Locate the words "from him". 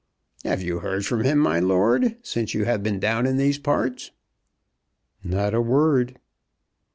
1.05-1.37